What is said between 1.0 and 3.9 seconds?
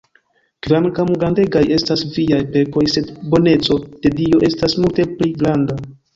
grandegaj estas viaj pekoj, sed boneco